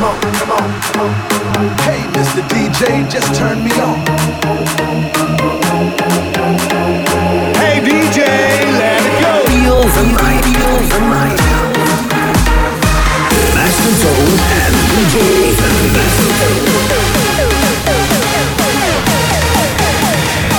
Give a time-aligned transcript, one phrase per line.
[0.00, 1.12] come on, come on, come on.
[1.84, 2.40] Hey, Mr.
[2.48, 3.98] DJ, just turn me on.
[7.60, 8.24] Hey, DJ,
[8.80, 9.32] let it go.
[9.52, 11.40] Feel the night, feel the night.
[13.54, 15.16] Master Tone and DJ
[15.48, 15.76] Ethan.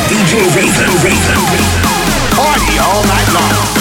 [0.10, 0.34] DJ
[0.66, 1.40] Ethan, Ethan.
[2.38, 3.81] Party all night long.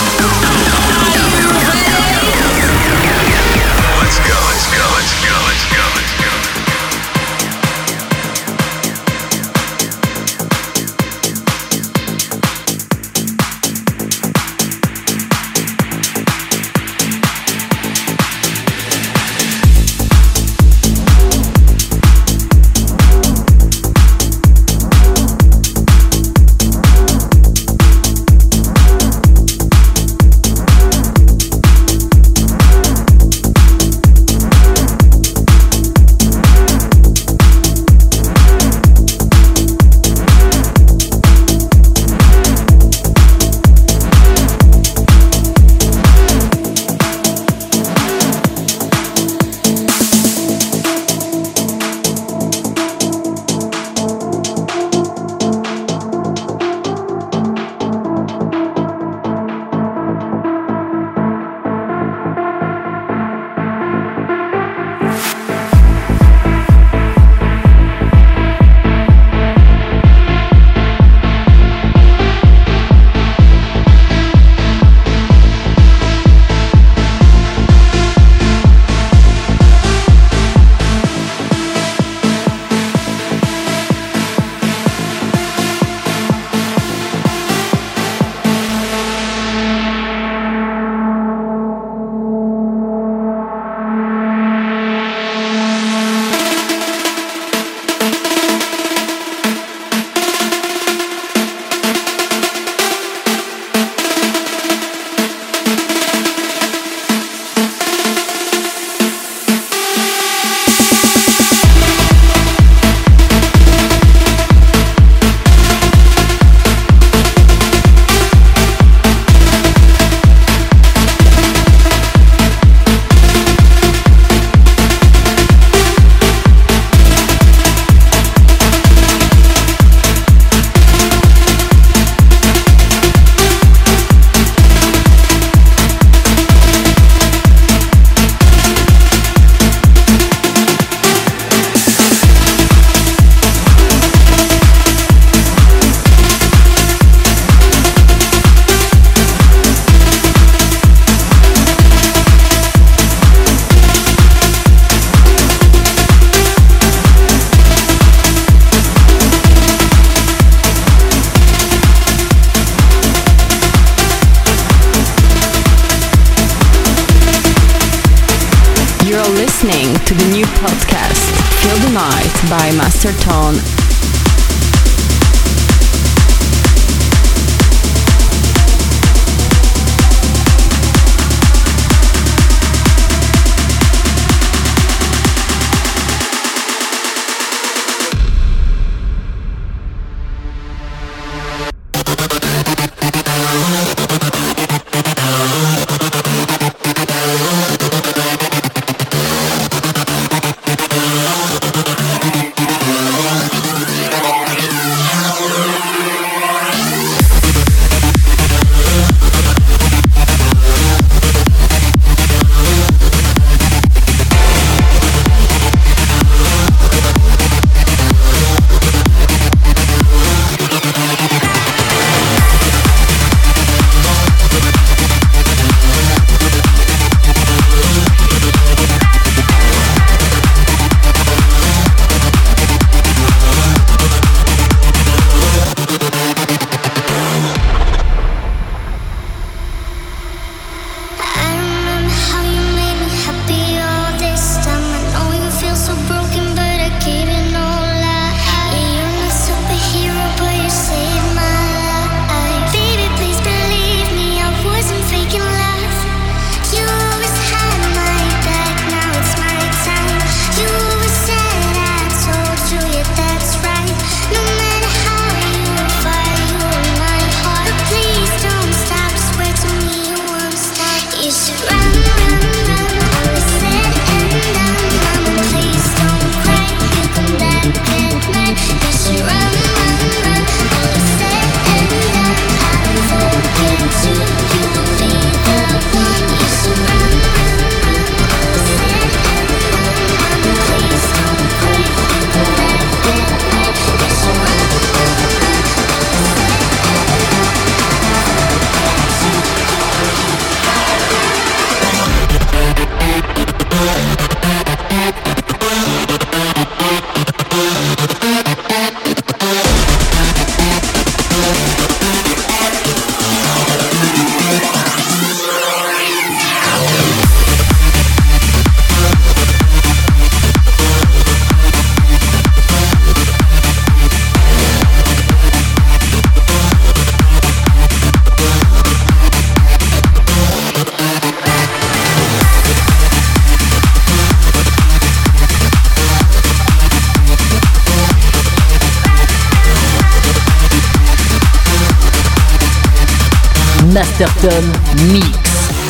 [345.13, 345.27] Mix.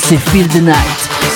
[0.03, 1.30] C'est Feel the Night.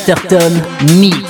[0.00, 0.62] Masterton
[0.98, 1.29] Mix.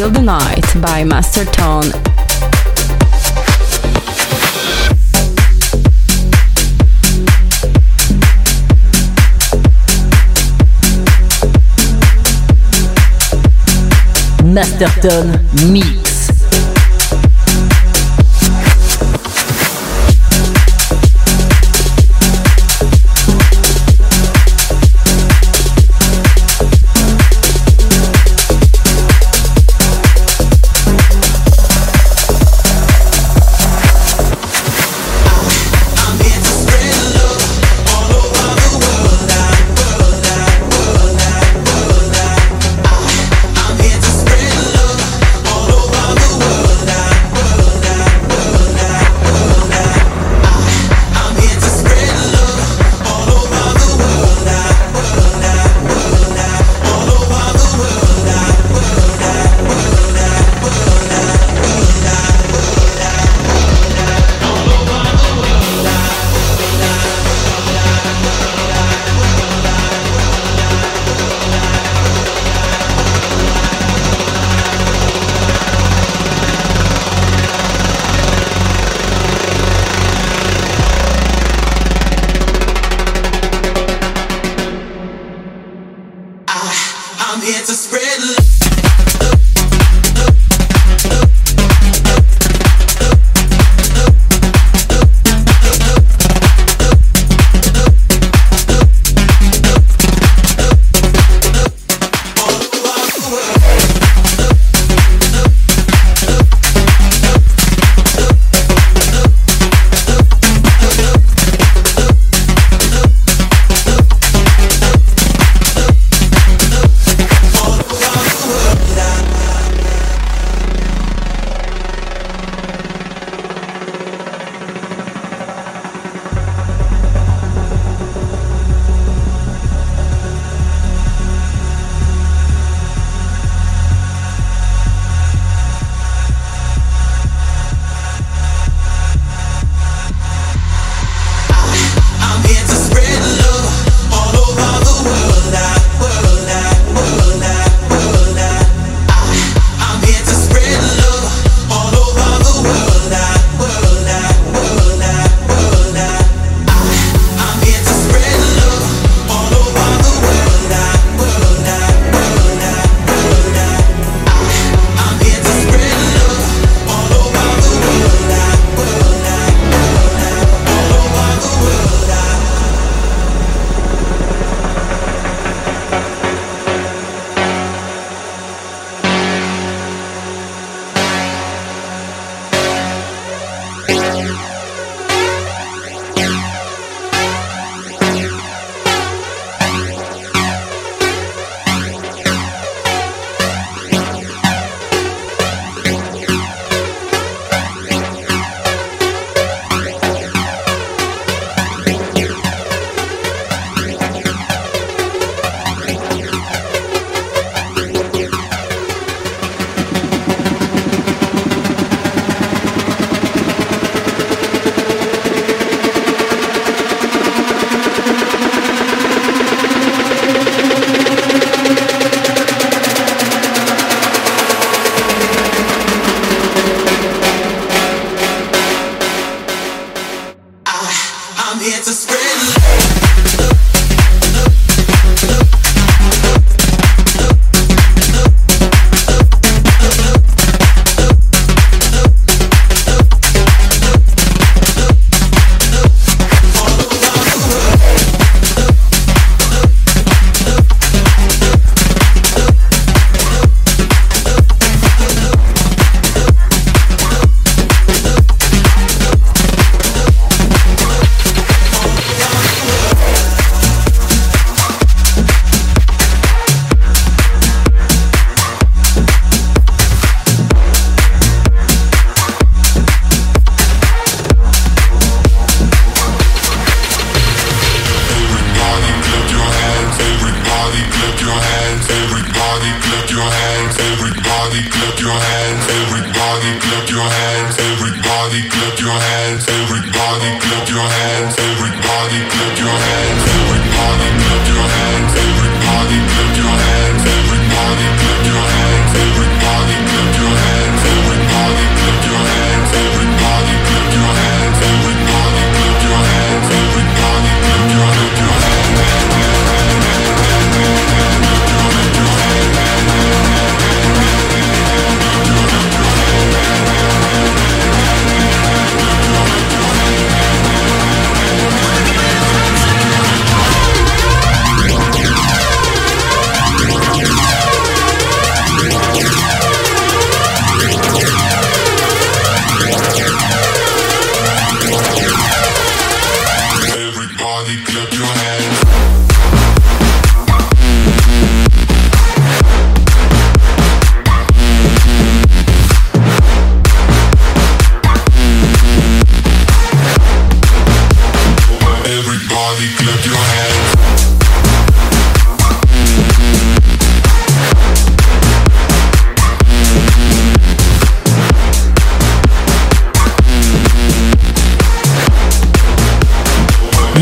[0.00, 1.90] Feel the Night by Master Tone.
[14.54, 16.09] Masterton.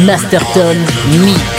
[0.09, 0.79] Masterton
[1.21, 1.58] Mix.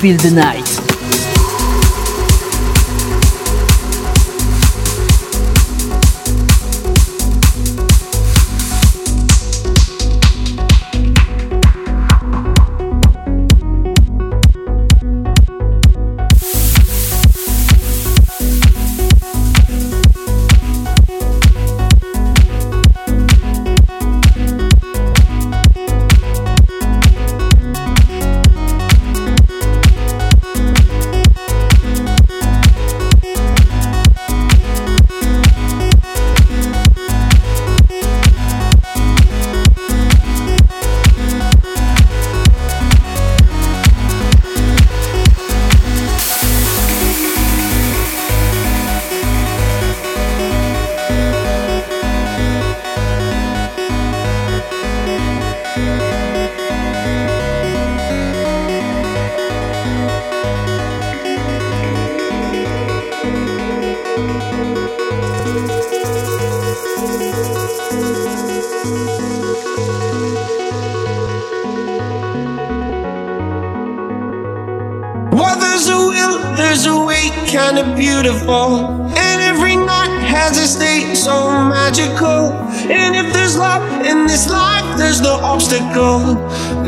[0.00, 0.77] Feel the Night.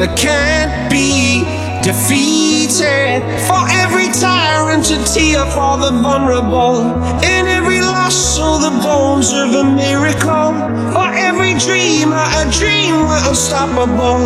[0.00, 1.44] That can't be
[1.84, 3.20] defeated.
[3.48, 6.96] For every tyrant, a tear for the vulnerable.
[7.20, 10.56] In every loss, so the bones of a miracle.
[10.94, 14.24] For every dreamer, a dream we're unstoppable.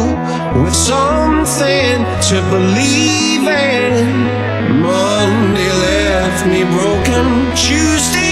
[0.62, 4.80] With something to believe in.
[4.80, 5.93] Monday
[6.34, 7.54] left me broken.
[7.54, 8.23] Tuesday,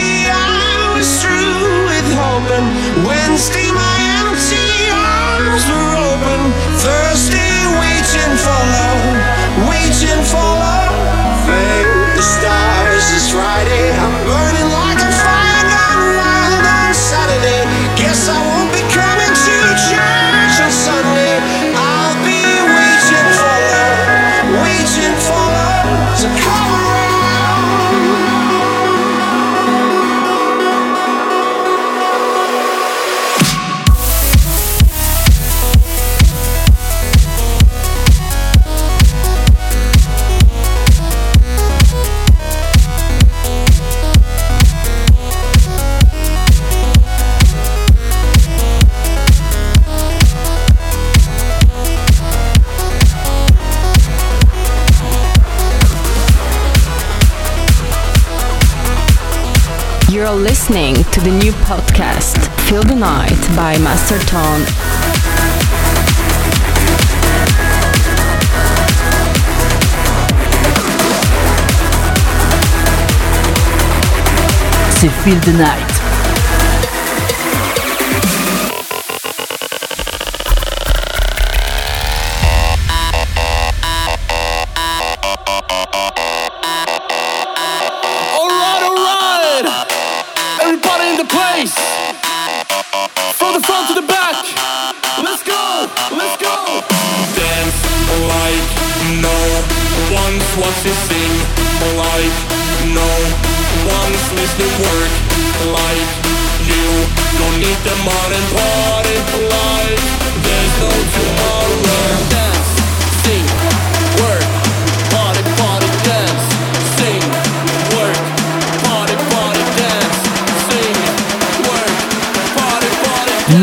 [60.22, 64.64] You're listening to the new podcast, Feel the Night by Master Tone.
[74.90, 76.01] C'est Feel the Night.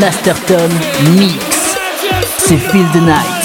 [0.00, 0.70] Masterton
[1.18, 1.76] Mix.
[2.38, 3.39] C'est Feel Night.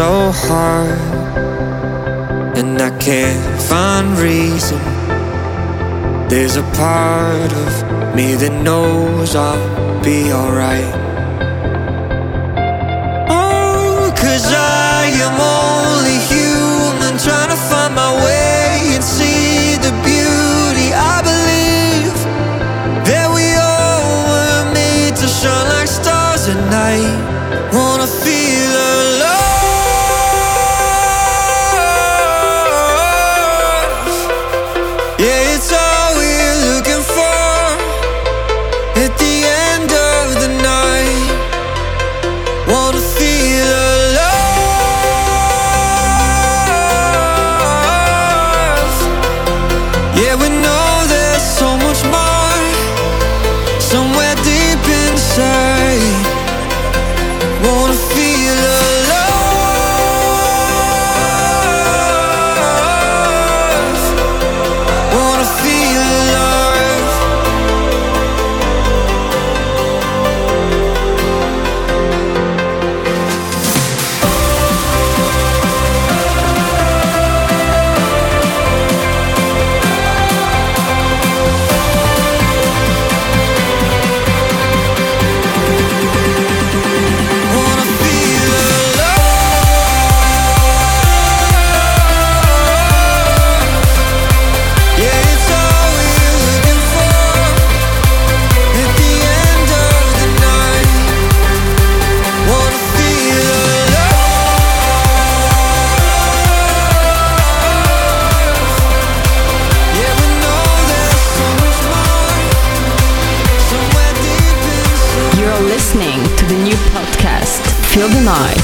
[0.00, 0.98] So hard
[2.56, 4.80] and I can't find reason.
[6.30, 11.09] There's a part of me that knows I'll be alright.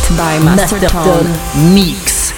[0.08, 1.74] The Night by Master, Masterton Tone.
[1.74, 2.32] Mix.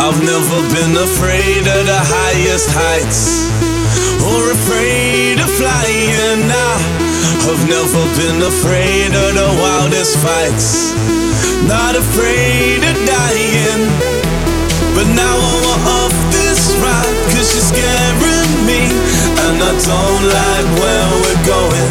[0.00, 3.50] I've never been afraid of the highest heights
[4.22, 6.78] or afraid of flying now.
[7.46, 10.94] I've never been afraid of the wildest fights,
[11.66, 13.88] not afraid of dying.
[14.94, 16.23] But now I want off
[17.64, 18.82] scaring me,
[19.44, 21.90] and I don't like where we're going.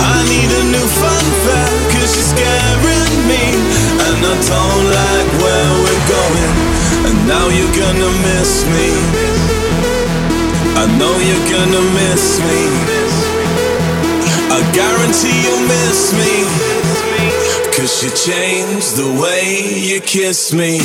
[0.00, 3.44] I need a new fun fact, cause you're scaring me,
[4.08, 6.52] and I don't like where we're going.
[7.06, 8.88] And now you're gonna miss me.
[10.80, 12.62] I know you're gonna miss me.
[14.56, 16.34] I guarantee you'll miss me.
[17.76, 19.44] Cause you changed the way
[19.76, 20.80] you kiss me.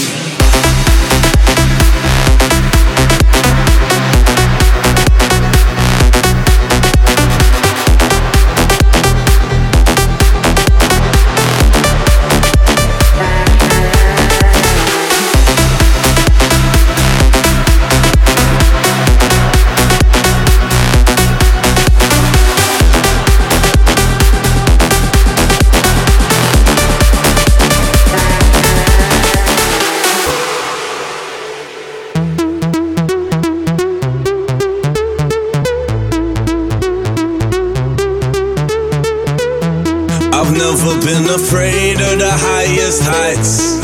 [41.05, 43.74] Been afraid of the highest heights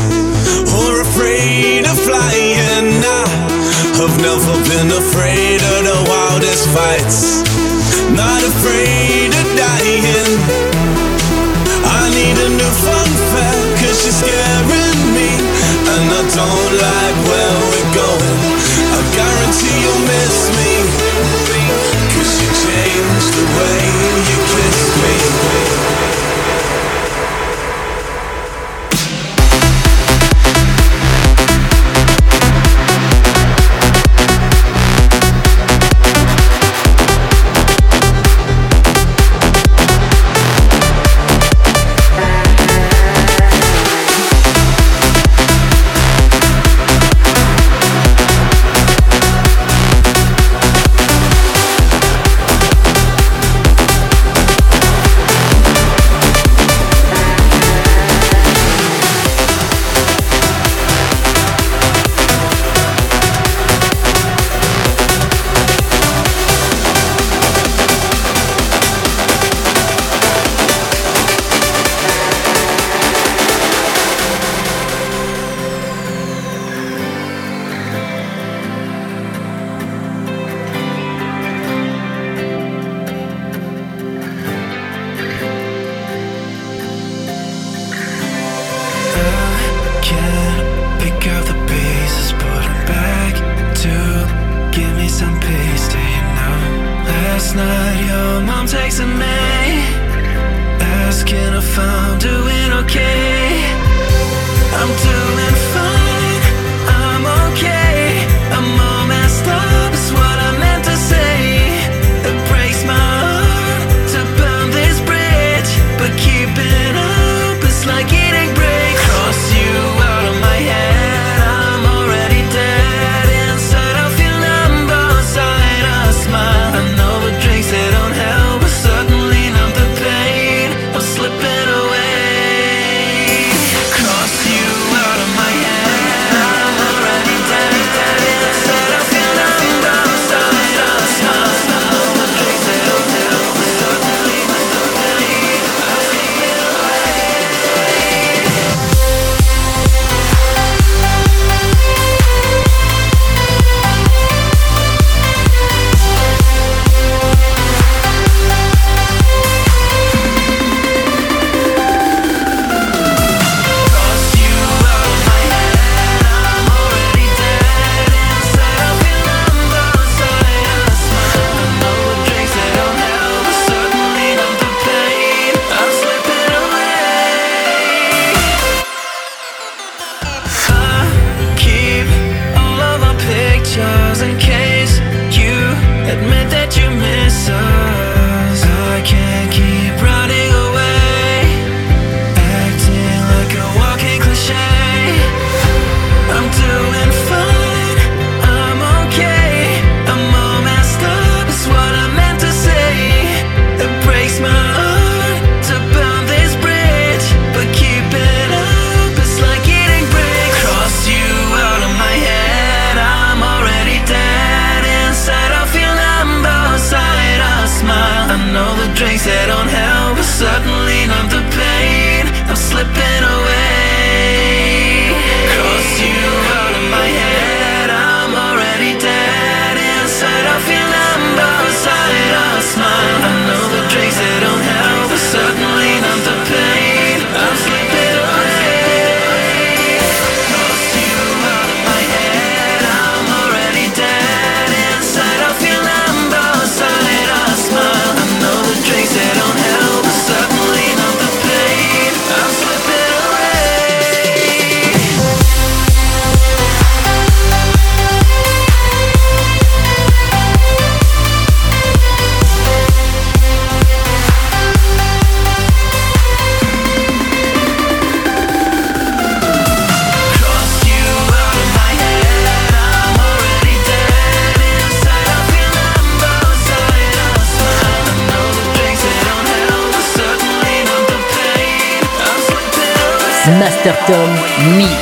[283.84, 284.30] Master Tom
[284.78, 285.01] Mix.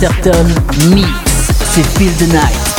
[0.00, 0.48] Masterton
[0.92, 1.06] Mix,
[1.72, 2.73] c'est Feel the Night.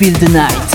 [0.00, 0.69] Feel the Night.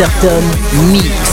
[0.00, 1.30] Masterton Mix.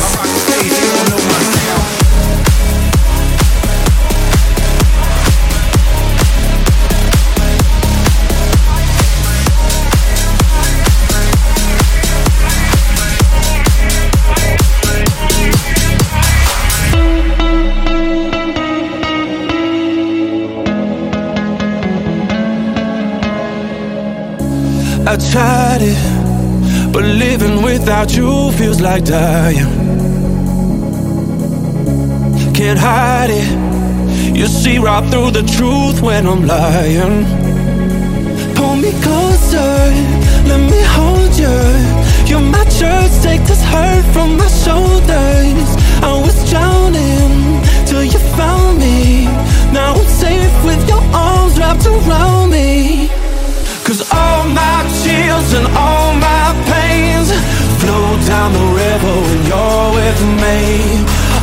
[25.09, 26.16] I tried it,
[27.87, 29.71] without you feels like dying.
[32.53, 37.23] Can't hide it, you see right through the truth when I'm lying.
[38.55, 39.71] Pull me closer,
[40.51, 41.57] let me hold you.
[42.27, 45.69] You're my church, take this hurt from my shoulders.
[46.03, 49.27] I was drowning till you found me.
[49.71, 53.07] Now I'm safe with your arms wrapped around me.
[53.85, 56.06] Cause all my chills and all
[58.47, 60.59] down the river when you're with me.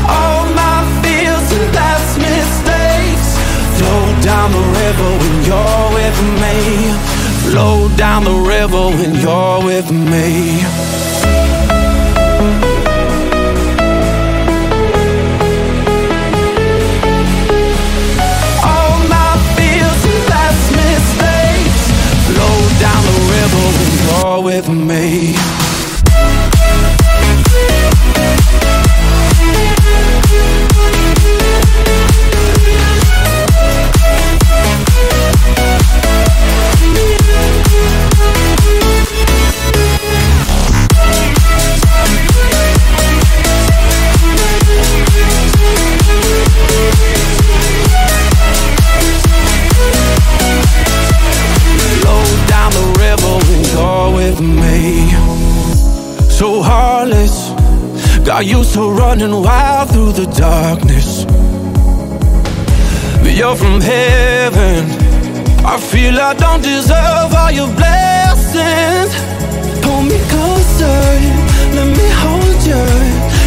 [0.08, 3.28] All my fears and past mistakes
[3.76, 6.56] flow down the river when you're with me.
[7.50, 10.62] Flow down the river when you're with me.
[18.64, 19.24] All my
[58.44, 61.24] used to running wild through the darkness.
[63.22, 64.84] But you're from heaven.
[65.64, 69.12] I feel I don't deserve all your blessings.
[69.82, 71.00] Pull me closer,
[71.76, 72.84] let me hold you.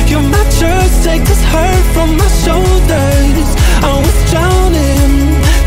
[0.10, 3.50] You're my church, take this hurt from my shoulders.
[3.86, 5.14] I was drowning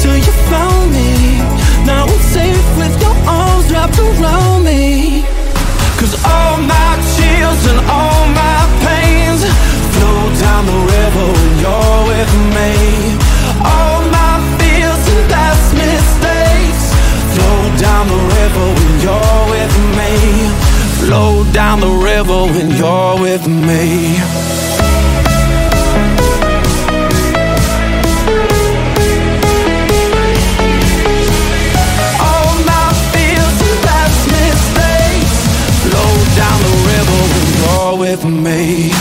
[0.03, 1.39] till you found me.
[1.87, 5.22] Now I'm safe with your arms wrapped around me.
[5.99, 8.19] Cause all my chills and all
[13.64, 16.84] All my fears and past mistakes
[17.34, 20.12] flow down the river when you're with me.
[21.00, 24.20] Flow down the river when you're with me.
[32.66, 35.28] My feels in that mistake
[35.84, 38.99] Flow down the river with my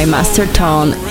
[0.00, 1.09] by Master Tone.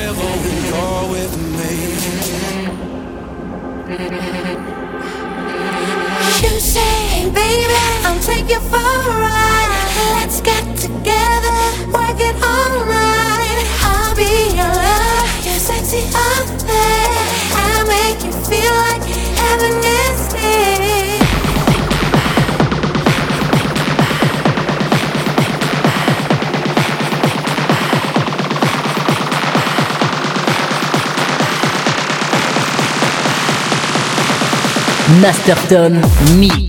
[35.22, 36.02] Masterton
[36.38, 36.69] Mix.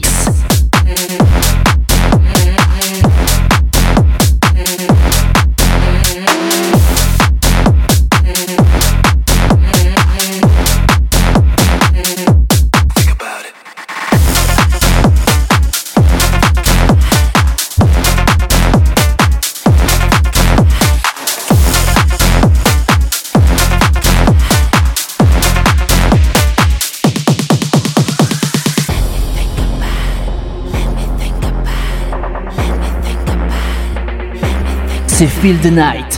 [35.20, 36.09] C'est Feel the Night.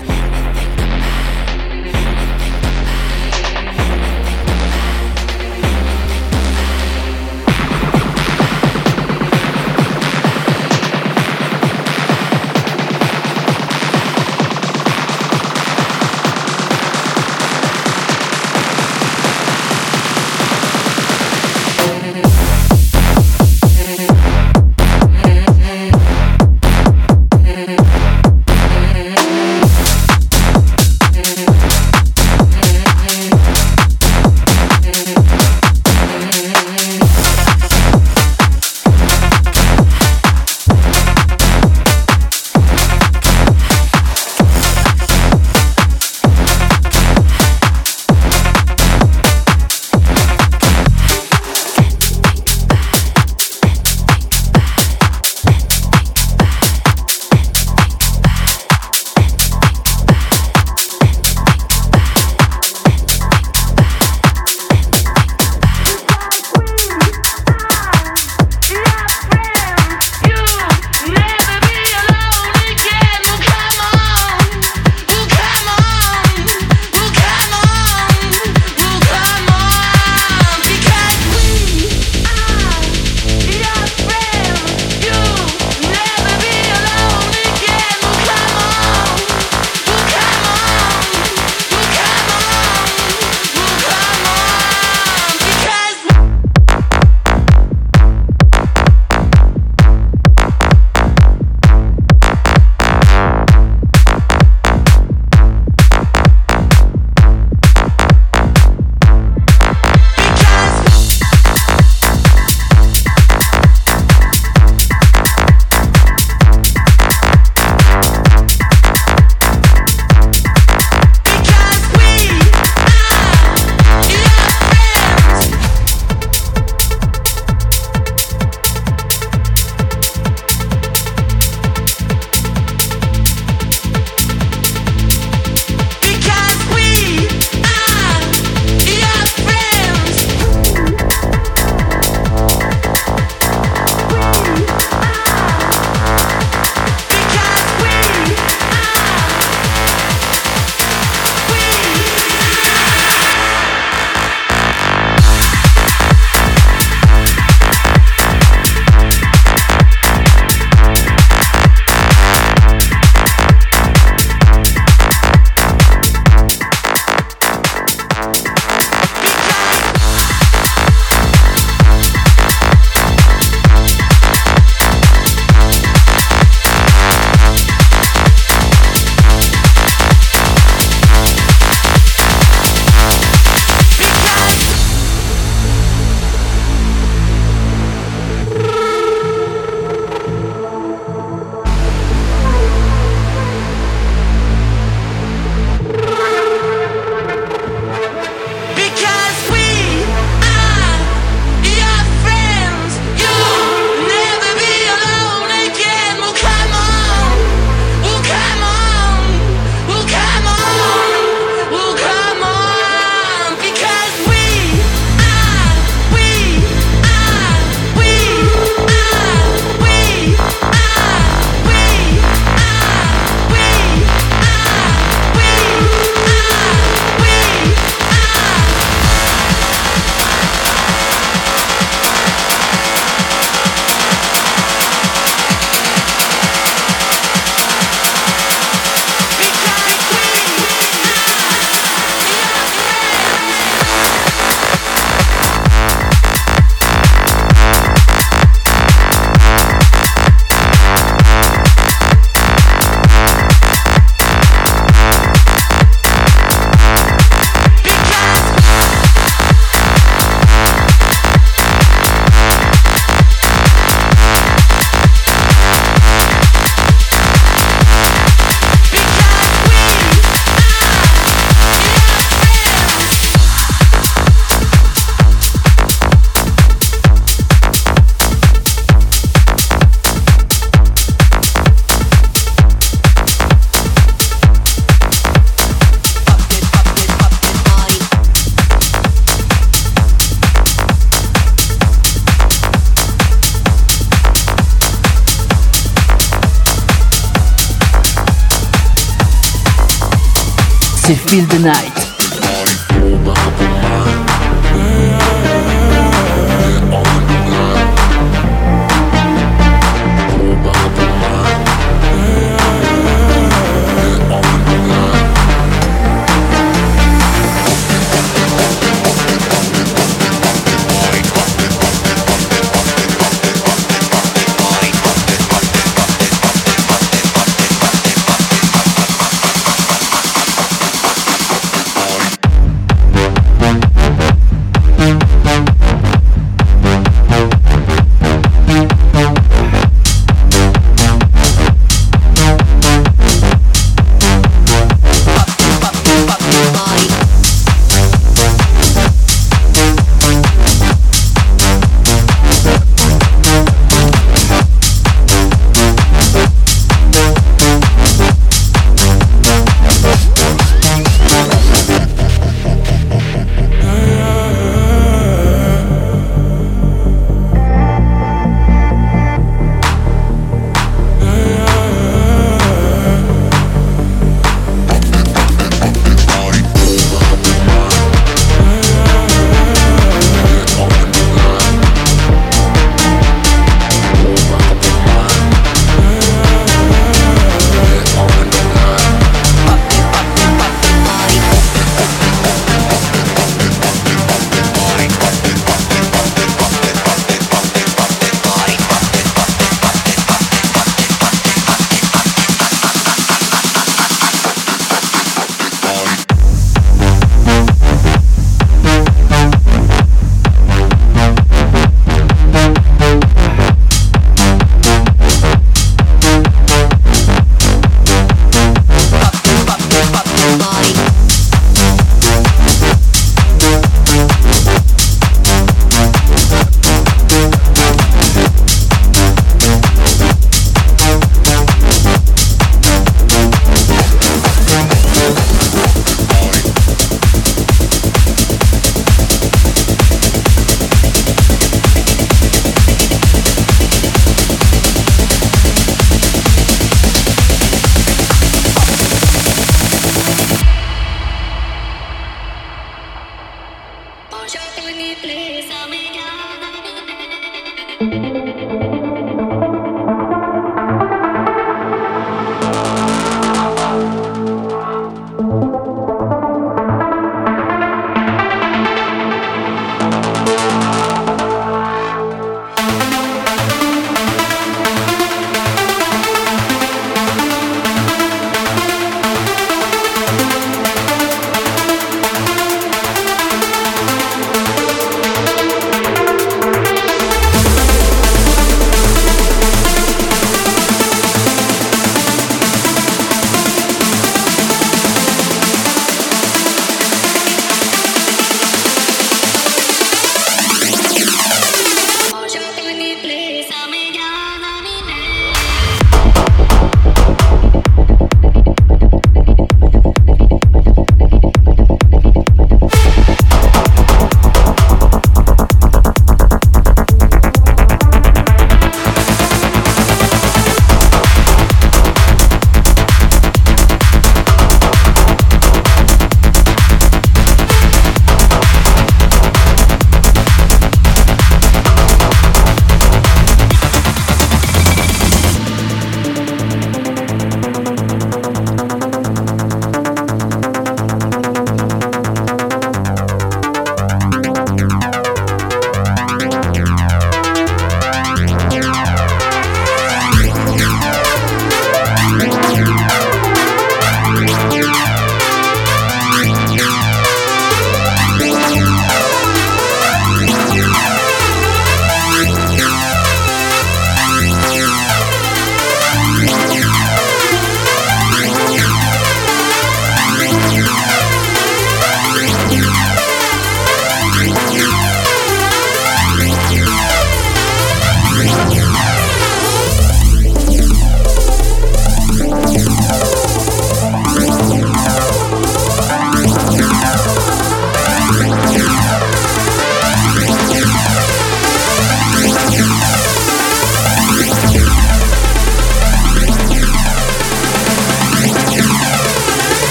[301.32, 301.91] Feel the Night.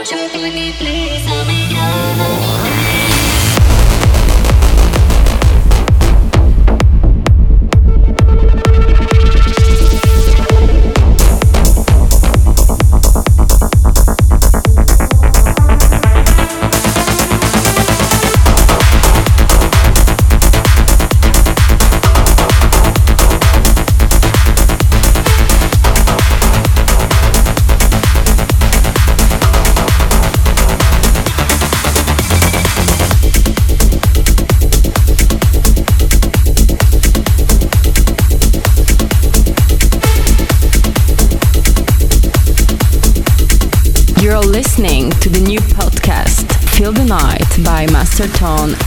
[0.00, 2.59] Don't you me, please, I'm in your
[48.42, 48.79] Anton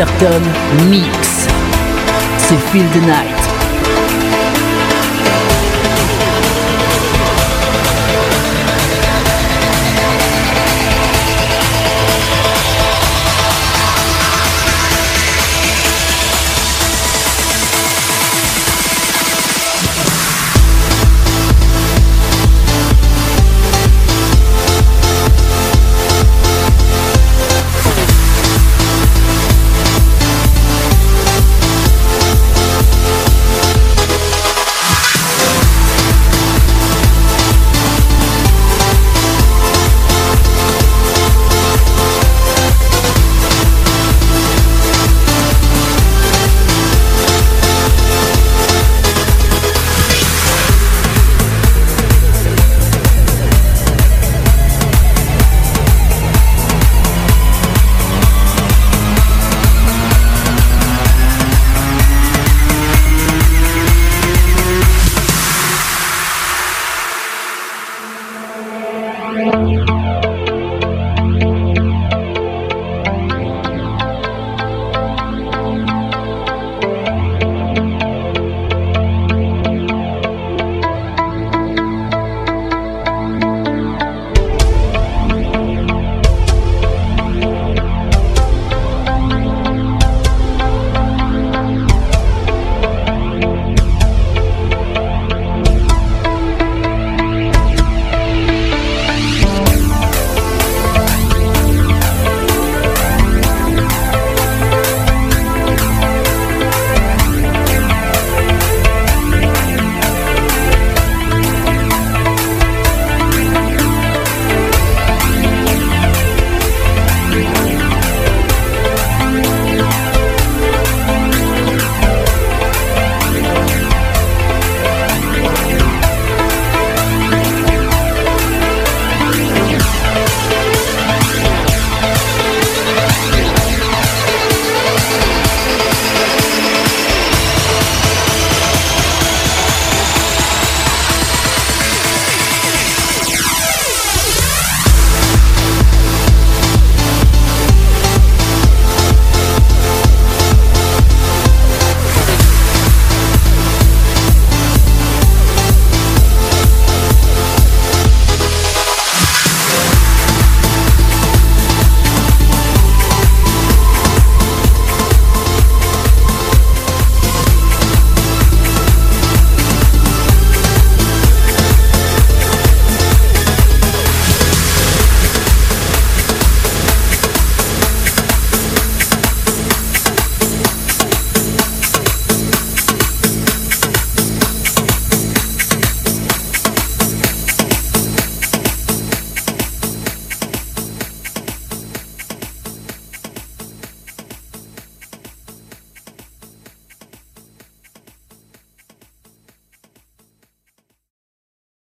[0.00, 0.40] Chesterton
[0.88, 1.46] Mix.
[2.38, 3.39] C'est Feel the Night.